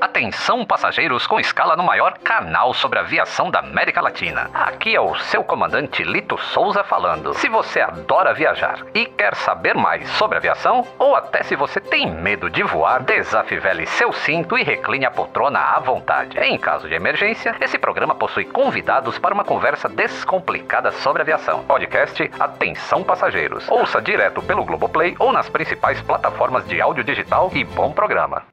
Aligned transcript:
Atenção 0.00 0.64
passageiros 0.64 1.26
com 1.26 1.40
escala 1.40 1.76
no 1.76 1.82
maior 1.82 2.18
canal 2.18 2.74
sobre 2.74 2.98
aviação 2.98 3.50
da 3.50 3.60
América 3.60 4.00
Latina. 4.00 4.50
Aqui 4.52 4.94
é 4.94 5.00
o 5.00 5.14
seu 5.16 5.42
comandante 5.42 6.04
Lito 6.04 6.38
Souza 6.38 6.84
falando. 6.84 7.32
Se 7.34 7.48
você 7.48 7.80
adora 7.80 8.34
viajar 8.34 8.80
e 8.94 9.06
quer 9.06 9.34
saber 9.34 9.74
mais 9.74 10.08
sobre 10.10 10.38
aviação, 10.38 10.86
ou 10.98 11.16
até 11.16 11.42
se 11.42 11.56
você 11.56 11.80
tem 11.80 12.10
medo 12.10 12.50
de 12.50 12.62
voar, 12.62 13.02
desafivele 13.02 13.86
seu 13.86 14.12
cinto 14.12 14.58
e 14.58 14.62
recline 14.62 15.06
a 15.06 15.10
poltrona 15.10 15.58
à 15.58 15.80
vontade. 15.80 16.38
Em 16.38 16.58
caso 16.58 16.88
de 16.88 16.94
emergência, 16.94 17.56
esse 17.60 17.78
programa 17.78 18.14
possui 18.14 18.44
convidados 18.44 19.18
para 19.18 19.34
uma 19.34 19.44
conversa 19.44 19.88
descomplicada 19.88 20.92
sobre 20.92 21.22
aviação. 21.22 21.64
Podcast 21.64 22.30
Atenção 22.38 23.02
Passageiros. 23.02 23.68
Ouça 23.68 24.00
direto 24.00 24.42
pelo 24.42 24.64
Globoplay 24.64 25.16
ou 25.18 25.32
nas 25.32 25.48
principais 25.48 26.00
plataformas 26.02 26.66
de 26.68 26.80
áudio 26.80 27.02
digital 27.02 27.50
e 27.54 27.64
bom 27.64 27.90
programa. 27.90 28.44